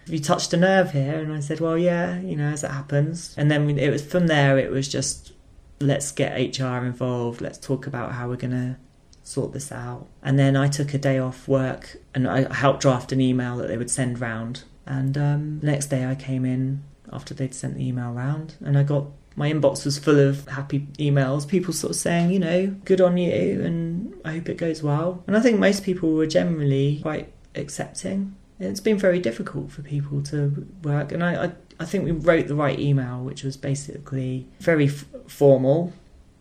[0.07, 1.19] you touched a nerve here?
[1.19, 3.33] And i said well yeah you know as it happens.
[3.37, 5.33] And then it was from there it was just
[5.79, 7.41] let's get hr involved.
[7.41, 8.77] Let's talk about how we're going to
[9.23, 10.07] sort this out.
[10.23, 13.67] And then i took a day off work and i helped draft an email that
[13.67, 14.63] they would send round.
[14.85, 18.55] And um, next day i came in after they'd sent the email round.
[18.63, 22.39] And i got my inbox was full of happy emails, people sort of saying, you
[22.39, 25.23] know, good on you and I hope it goes well.
[25.25, 28.35] And I think most people were generally quite accepting
[28.65, 31.11] it's been very difficult for people to work.
[31.11, 35.05] And I, I, I think we wrote the right email, which was basically very f-
[35.27, 35.93] formal.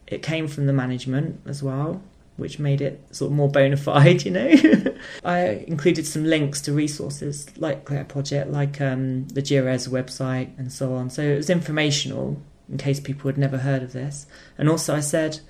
[0.06, 2.02] It came from the management as well.
[2.36, 4.50] which made it sort of more bona fide, you know.
[5.24, 10.72] I included some links to resources like Clare Project, like um, the GIRES website, and
[10.72, 11.10] so on.
[11.10, 12.40] So it was informational
[12.70, 14.26] in case people had never heard of this.
[14.56, 15.40] And also, I said,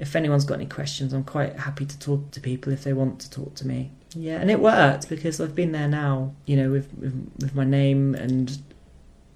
[0.00, 3.20] if anyone's got any questions, I'm quite happy to talk to people if they want
[3.20, 3.90] to talk to me.
[4.14, 7.64] Yeah, and it worked because I've been there now, you know, with with, with my
[7.64, 8.58] name and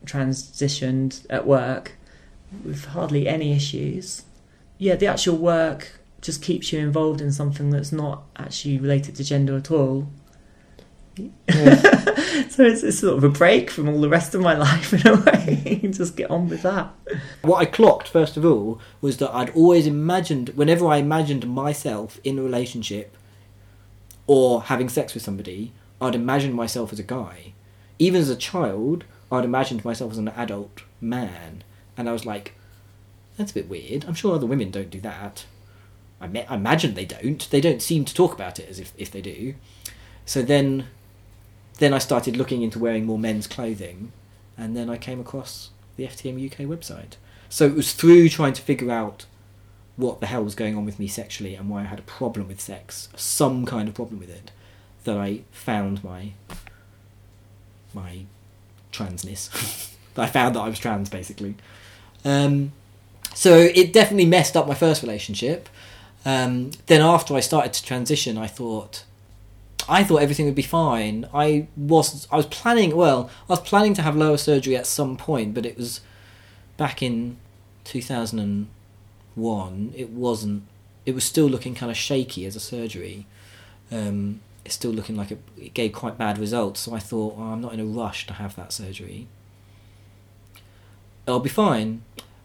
[0.06, 1.92] transitioned at work
[2.64, 4.22] with hardly any issues.
[4.78, 9.24] Yeah, the actual work just keeps you involved in something that's not actually related to
[9.24, 10.08] gender at all.
[12.50, 15.06] so it's, it's sort of a break from all the rest of my life in
[15.06, 15.80] a way.
[15.90, 16.92] just get on with that.
[17.42, 22.18] What I clocked first of all was that I'd always imagined, whenever I imagined myself
[22.24, 23.16] in a relationship
[24.26, 27.52] or having sex with somebody, I'd imagine myself as a guy.
[27.98, 31.62] Even as a child, I'd imagined myself as an adult man,
[31.96, 32.54] and I was like,
[33.36, 35.46] "That's a bit weird." I'm sure other women don't do that.
[36.20, 37.48] I, me- I imagine they don't.
[37.50, 39.54] They don't seem to talk about it as if if they do.
[40.26, 40.88] So then,
[41.78, 44.12] then I started looking into wearing more men's clothing,
[44.56, 47.14] and then I came across the FTM UK website.
[47.48, 49.26] So it was through trying to figure out
[49.96, 52.48] what the hell was going on with me sexually and why I had a problem
[52.48, 54.50] with sex, some kind of problem with it,
[55.04, 56.32] that I found my
[57.92, 58.24] my
[58.92, 59.94] transness.
[60.16, 61.54] I found that I was trans basically.
[62.24, 62.72] Um,
[63.34, 65.68] so it definitely messed up my first relationship.
[66.24, 69.04] Um, then after I started to transition, I thought
[69.88, 71.28] I thought everything would be fine.
[71.34, 75.16] I was I was planning well, I was planning to have lower surgery at some
[75.16, 76.00] point, but it was
[76.76, 77.36] back in
[77.84, 79.94] 2001.
[79.96, 80.62] It wasn't.
[81.06, 83.26] It was still looking kind of shaky as a surgery.
[83.92, 86.80] Um, it's still looking like it, it gave quite bad results.
[86.80, 89.26] So I thought, oh, I'm not in a rush to have that surgery.
[91.28, 92.02] I'll be fine.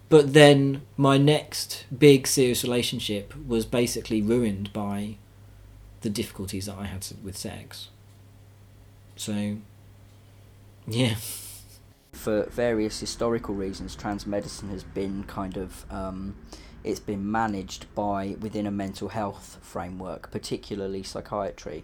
[0.10, 5.16] But then my next big serious relationship was basically ruined by
[6.02, 7.90] the difficulties that I had with sex.
[9.16, 9.58] So,
[10.88, 11.16] yeah.
[12.14, 16.36] For various historical reasons, trans medicine has been kind of um,
[16.84, 21.84] it's been managed by within a mental health framework, particularly psychiatry.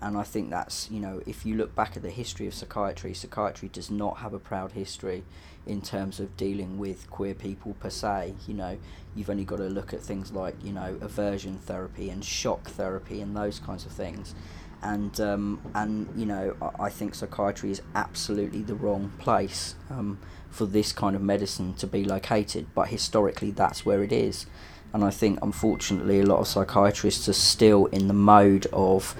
[0.00, 3.14] And I think that's you know if you look back at the history of psychiatry,
[3.14, 5.24] psychiatry does not have a proud history
[5.66, 8.34] in terms of dealing with queer people per se.
[8.46, 8.78] You know,
[9.14, 13.20] you've only got to look at things like you know aversion therapy and shock therapy
[13.20, 14.34] and those kinds of things.
[14.82, 20.18] And um, and you know, I, I think psychiatry is absolutely the wrong place um,
[20.50, 22.66] for this kind of medicine to be located.
[22.74, 24.46] But historically, that's where it is.
[24.94, 29.16] And I think, unfortunately, a lot of psychiatrists are still in the mode of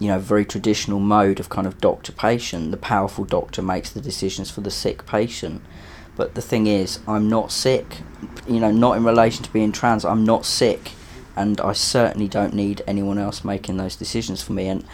[0.00, 2.70] you know, very traditional mode of kind of doctor patient.
[2.70, 5.62] The powerful doctor makes the decisions for the sick patient.
[6.20, 7.96] But the thing is, I'm not sick.
[8.46, 10.04] You know, not in relation to being trans.
[10.04, 10.90] I'm not sick,
[11.34, 14.68] and I certainly don't need anyone else making those decisions for me.
[14.68, 14.84] And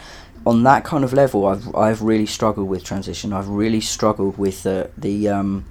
[0.46, 3.32] on that kind of level, I've I've really struggled with transition.
[3.32, 5.64] I've really struggled with the the um,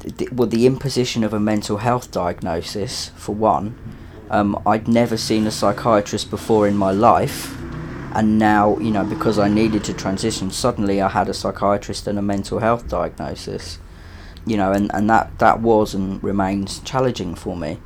[0.00, 3.78] the, well, the imposition of a mental health diagnosis for one.
[4.30, 7.56] Um, I'd never seen a psychiatrist before in my life
[8.14, 12.18] and now you know because I needed to transition suddenly I had a psychiatrist and
[12.18, 13.78] a mental health diagnosis
[14.46, 17.78] you know and, and that that was and remains challenging for me.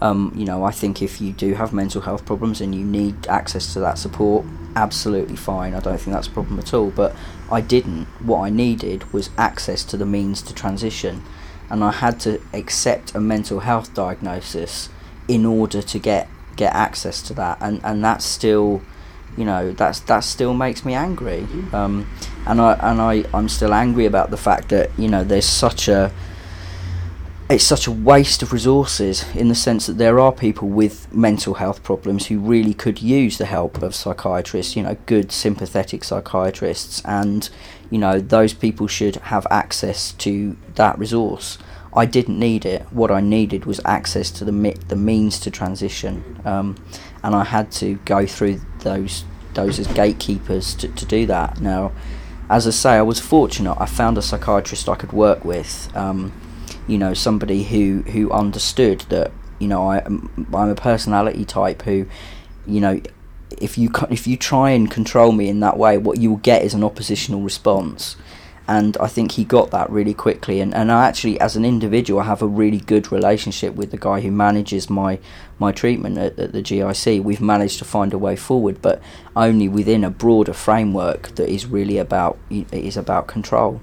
[0.00, 3.26] Um, you know I think if you do have mental health problems and you need
[3.26, 4.44] access to that support
[4.78, 5.74] absolutely fine.
[5.74, 6.90] I don't think that's a problem at all.
[6.90, 7.14] But
[7.50, 8.06] I didn't.
[8.24, 11.22] What I needed was access to the means to transition.
[11.70, 14.88] And I had to accept a mental health diagnosis
[15.26, 17.58] in order to get get access to that.
[17.60, 18.82] And and that's still
[19.36, 21.46] you know that's that still makes me angry.
[21.72, 22.08] Um,
[22.48, 25.86] and I and I I'm still angry about the fact that you know there's such
[25.86, 26.10] a
[27.50, 31.54] it's such a waste of resources in the sense that there are people with mental
[31.54, 37.00] health problems who really could use the help of psychiatrists, you know, good sympathetic psychiatrists,
[37.04, 37.48] and
[37.90, 41.58] you know those people should have access to that resource.
[41.94, 42.82] I didn't need it.
[42.92, 46.76] What I needed was access to the the means to transition, um,
[47.22, 49.24] and I had to go through those
[49.54, 51.60] those as gatekeepers to, to do that.
[51.60, 51.92] Now,
[52.50, 53.76] as I say, I was fortunate.
[53.78, 55.94] I found a psychiatrist I could work with.
[55.94, 56.32] Um,
[56.86, 59.32] you know, somebody who who understood that.
[59.58, 62.06] You know, I I'm a personality type who,
[62.64, 63.00] you know,
[63.60, 66.62] if you if you try and control me in that way, what you will get
[66.62, 68.16] is an oppositional response
[68.68, 70.60] and I think he got that really quickly.
[70.60, 73.96] And, and I actually, as an individual, I have a really good relationship with the
[73.96, 75.18] guy who manages my
[75.58, 77.22] my treatment at, at, the GIC.
[77.22, 79.00] We've managed to find a way forward, but
[79.34, 83.80] only within a broader framework that is really about is about control.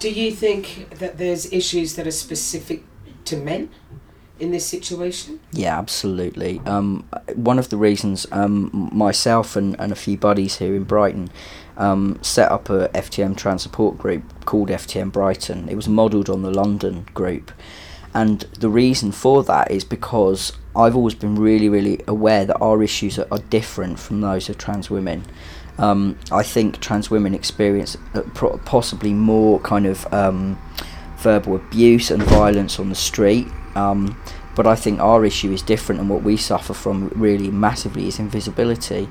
[0.00, 2.82] Do you think that there's issues that are specific
[3.26, 3.70] to men
[4.40, 5.38] in this situation?
[5.52, 6.60] Yeah, absolutely.
[6.66, 11.30] Um, one of the reasons um, myself and, and a few buddies here in Brighton
[11.76, 15.68] um, set up a FTM trans support group called FTM Brighton.
[15.68, 17.52] It was modelled on the London group.
[18.12, 22.82] And the reason for that is because I've always been really, really aware that our
[22.82, 25.24] issues are, are different from those of trans women.
[25.78, 27.96] Um, I think trans women experience
[28.64, 30.56] possibly more kind of um,
[31.18, 33.48] verbal abuse and violence on the street.
[33.74, 34.20] Um,
[34.54, 38.20] but I think our issue is different, and what we suffer from really massively is
[38.20, 39.08] invisibility.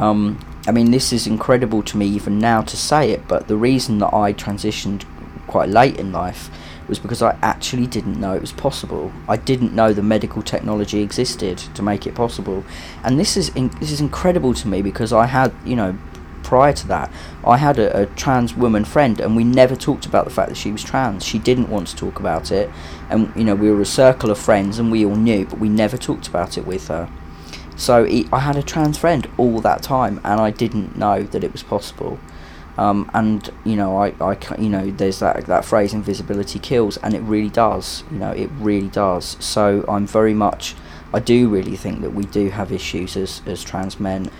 [0.00, 3.56] Um, I mean, this is incredible to me even now to say it, but the
[3.56, 5.04] reason that I transitioned
[5.46, 6.50] quite late in life
[6.88, 9.12] was because I actually didn't know it was possible.
[9.28, 12.64] I didn't know the medical technology existed to make it possible,
[13.04, 15.98] and this is in, this is incredible to me because I had you know
[16.42, 17.12] prior to that
[17.44, 20.56] I had a, a trans woman friend and we never talked about the fact that
[20.56, 21.24] she was trans.
[21.24, 22.70] She didn't want to talk about it,
[23.10, 25.68] and you know we were a circle of friends and we all knew, but we
[25.68, 27.08] never talked about it with her.
[27.80, 31.42] So it, I had a trans friend all that time, and I didn't know that
[31.42, 32.20] it was possible.
[32.76, 37.14] Um, and you know, I, I, you know, there's that that phrase "invisibility kills," and
[37.14, 38.04] it really does.
[38.10, 39.42] You know, it really does.
[39.42, 40.74] So I'm very much,
[41.14, 44.30] I do really think that we do have issues as as trans men.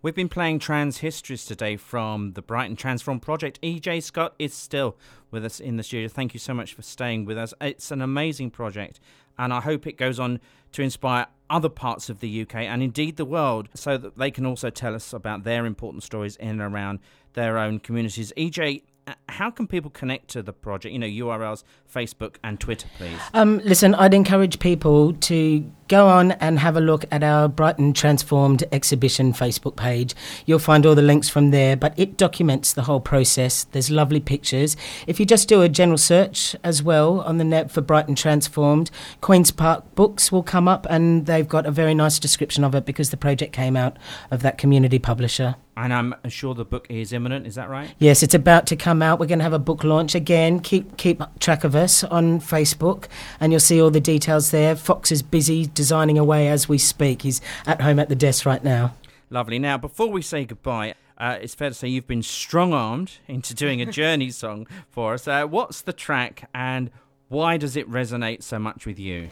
[0.00, 3.60] We've been playing trans histories today from the Brighton Transformed Project.
[3.60, 4.96] EJ Scott is still
[5.30, 6.08] with us in the studio.
[6.08, 7.52] Thank you so much for staying with us.
[7.60, 9.00] It's an amazing project,
[9.36, 10.40] and I hope it goes on
[10.72, 14.44] to inspire other parts of the UK and indeed the world so that they can
[14.44, 16.98] also tell us about their important stories in and around
[17.34, 18.32] their own communities.
[18.36, 18.82] EJ,
[19.28, 20.92] how can people connect to the project?
[20.92, 21.62] You know, URLs,
[21.92, 23.18] Facebook and Twitter, please.
[23.34, 27.92] Um, listen, I'd encourage people to go on and have a look at our Brighton
[27.92, 30.14] Transformed exhibition Facebook page.
[30.44, 33.64] You'll find all the links from there, but it documents the whole process.
[33.64, 34.76] There's lovely pictures.
[35.06, 38.90] If you just do a general search as well on the net for Brighton Transformed,
[39.22, 43.10] QueenSpark Books will come up and they've got a very nice description of it because
[43.10, 43.96] the project came out
[44.30, 45.56] of that community publisher.
[45.78, 47.94] And I'm sure the book is imminent, is that right?
[47.98, 49.20] Yes, it's about to come out.
[49.20, 50.60] We're going to have a book launch again.
[50.60, 53.06] Keep keep track of us on Facebook
[53.38, 54.74] and you'll see all the details there.
[54.74, 57.22] Fox is busy designing away as we speak.
[57.22, 58.94] He's at home at the desk right now.
[59.30, 59.58] Lovely.
[59.58, 63.54] Now, before we say goodbye, uh, it's fair to say you've been strong armed into
[63.54, 65.26] doing a Journey song for us.
[65.26, 66.90] Uh, what's the track and
[67.28, 69.28] why does it resonate so much with you?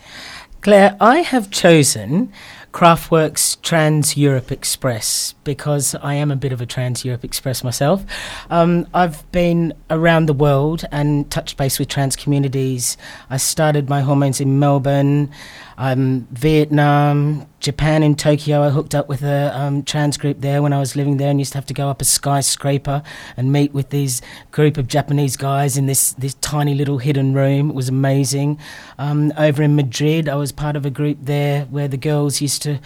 [0.63, 2.33] Claire, I have chosen
[2.73, 8.05] Kraftwerk's Trans Europe Express because I am a bit of a Trans Europe Express myself.
[8.51, 12.97] Um, I've been around the world and touched base with trans communities.
[13.31, 15.31] I started my hormones in Melbourne,
[15.79, 18.63] um, Vietnam, Japan, in Tokyo.
[18.63, 21.39] I hooked up with a um, trans group there when I was living there and
[21.39, 23.03] used to have to go up a skyscraper
[23.37, 24.21] and meet with these
[24.51, 27.71] group of Japanese guys in this, this tiny little hidden room.
[27.71, 28.59] It was amazing.
[28.99, 32.63] Um, over in Madrid, I was part of a group there where the girls used
[32.63, 32.81] to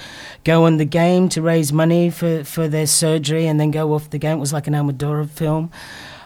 [0.45, 4.11] go on the game to raise money for, for their surgery and then go off
[4.11, 4.39] the game.
[4.39, 5.71] It was like an Almodovar film.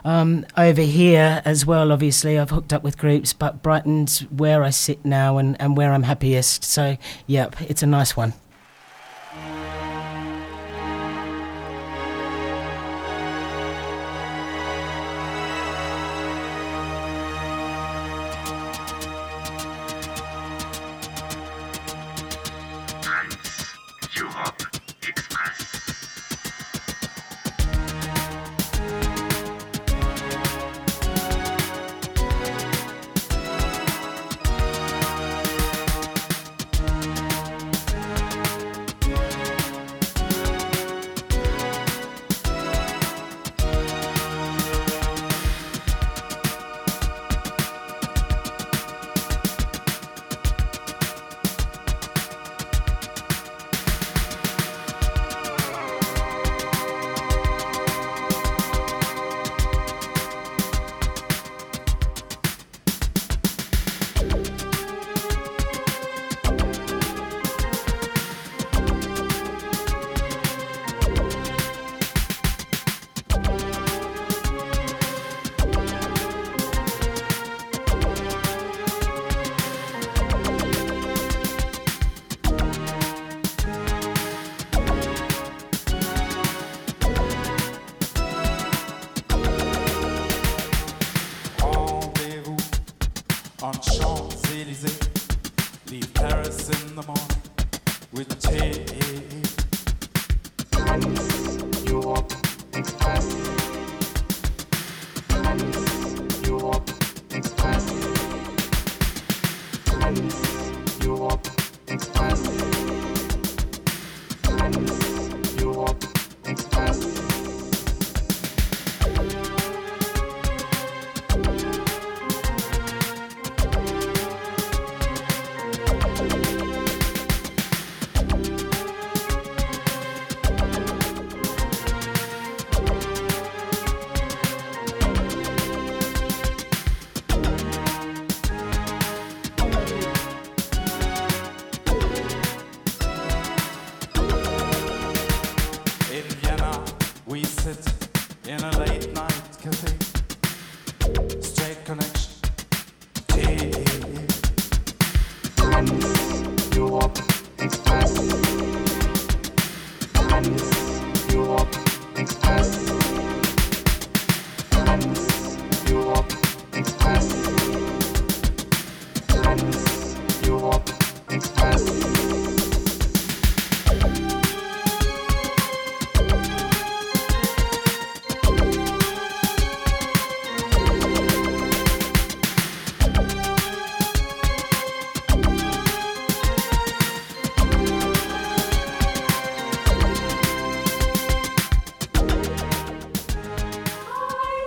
[0.04, 4.70] Um, over here as well, obviously, I've hooked up with groups, but Brighton's where I
[4.70, 6.64] sit now and, and where I'm happiest.
[6.64, 6.96] So,
[7.26, 8.34] yep, it's a nice one.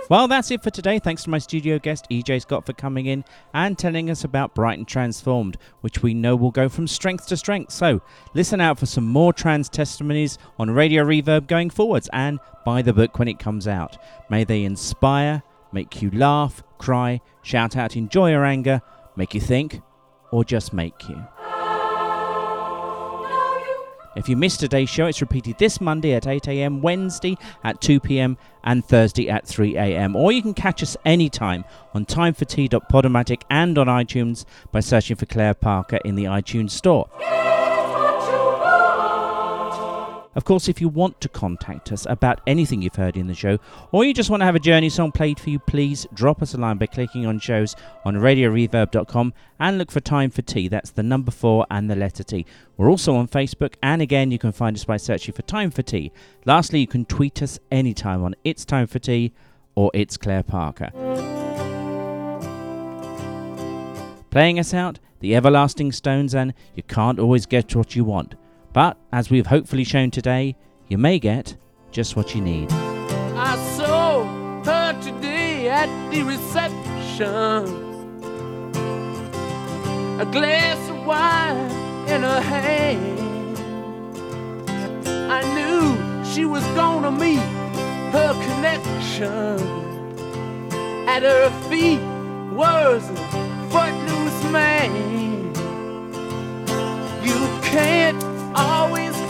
[0.08, 1.00] Well, that's it for today.
[1.00, 4.84] Thanks to my studio guest, EJ Scott, for coming in and telling us about Brighton
[4.84, 7.72] Transformed, which we know will go from strength to strength.
[7.72, 8.00] So,
[8.32, 12.92] listen out for some more trans testimonies on Radio Reverb going forwards and buy the
[12.92, 13.98] book when it comes out.
[14.30, 15.42] May they inspire,
[15.72, 18.82] make you laugh, cry, shout out in joy or anger,
[19.16, 19.80] make you think,
[20.30, 21.26] or just make you.
[24.16, 28.82] If you missed today's show, it's repeated this Monday at 8am, Wednesday at 2pm, and
[28.82, 30.14] Thursday at 3am.
[30.14, 35.54] Or you can catch us anytime on timefortea.podomatic and on iTunes by searching for Claire
[35.54, 37.08] Parker in the iTunes Store.
[40.36, 43.58] Of course, if you want to contact us about anything you've heard in the show,
[43.90, 46.52] or you just want to have a journey song played for you, please drop us
[46.52, 47.74] a line by clicking on shows
[48.04, 50.68] on radioreverb.com and look for Time for Tea.
[50.68, 52.44] That's the number four and the letter T.
[52.76, 55.80] We're also on Facebook, and again, you can find us by searching for Time for
[55.80, 56.12] Tea.
[56.44, 59.32] Lastly, you can tweet us anytime on It's Time for Tea
[59.74, 60.90] or It's Claire Parker.
[64.28, 68.34] Playing us out, the Everlasting Stones, and you can't always get what you want.
[68.76, 70.54] But as we've hopefully shown today,
[70.88, 71.56] you may get
[71.92, 72.70] just what you need.
[72.70, 74.22] I saw
[74.64, 77.64] her today at the reception.
[80.20, 81.70] A glass of wine
[82.06, 83.58] in her hand.
[85.32, 85.96] I knew
[86.34, 87.48] she was gonna meet
[88.12, 89.58] her connection.
[91.08, 92.02] At her feet
[92.52, 93.16] was a
[93.70, 95.45] footloose man.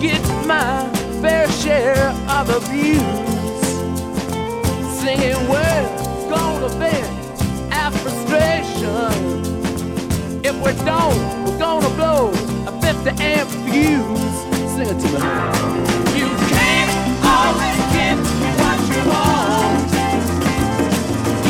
[0.00, 0.88] get my
[1.20, 3.02] fair share of abuse.
[4.98, 7.06] Singing, we're gonna vent
[7.70, 9.12] our frustration.
[10.42, 12.30] If we don't, we're gonna blow
[12.66, 14.36] a 50 amp fuse.
[14.72, 15.20] Sing it to me.
[16.18, 16.92] You can't
[17.36, 18.16] always get
[18.60, 19.90] what you want.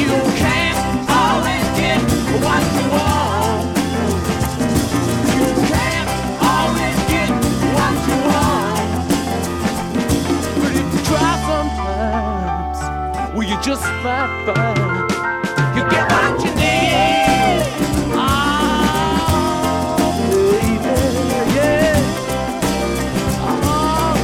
[0.03, 2.01] You can't always get
[2.43, 3.10] what you want.
[13.71, 14.79] Just might find
[15.77, 17.63] you get what you need.
[18.13, 18.51] Oh,
[20.19, 20.99] baby,
[21.55, 21.95] yeah.
[23.47, 24.19] Oh.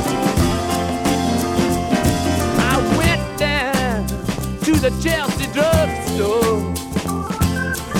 [2.58, 4.06] I went down
[4.64, 6.58] to the Chelsea drugstore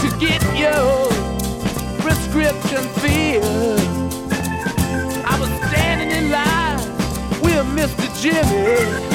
[0.01, 0.91] to get your
[2.01, 3.87] prescription filled.
[5.25, 6.81] I was standing in line
[7.41, 8.07] with Mr.
[8.21, 9.06] Jimmy.